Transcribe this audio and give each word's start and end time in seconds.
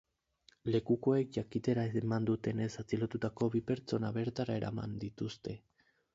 Lekukoek 0.75 1.35
jakitera 1.37 1.83
eman 2.01 2.25
dutenez 2.31 2.71
atxilotutako 2.85 3.51
bi 3.59 3.63
pertsona 3.69 4.13
bertara 4.19 4.59
eraman 4.63 4.99
dituzte. 5.07 5.57